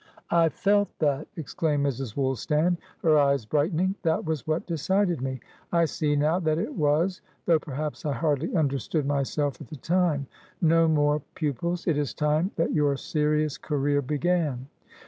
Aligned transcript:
"I 0.31 0.49
felt 0.49 0.89
that!" 0.97 1.27
exclaimed 1.35 1.85
Mrs. 1.85 2.17
Woolstan, 2.17 2.77
her 3.03 3.19
eyes 3.19 3.45
brightening. 3.45 3.93
"That 4.01 4.25
was 4.25 4.47
what 4.47 4.65
decided 4.65 5.21
me; 5.21 5.41
I 5.71 5.85
see 5.85 6.15
now 6.15 6.39
that 6.39 6.57
it 6.57 6.73
wasthough 6.75 7.59
perhaps, 7.61 8.03
I 8.03 8.13
hardly 8.13 8.55
understood 8.55 9.05
myself 9.05 9.61
at 9.61 9.67
the 9.67 9.75
time. 9.77 10.25
No 10.59 10.87
more 10.87 11.21
pupils! 11.35 11.85
It 11.85 11.99
is 11.99 12.15
time 12.15 12.49
that 12.55 12.73
your 12.73 12.97
serious 12.97 13.59
career 13.59 14.01
began." 14.01 14.69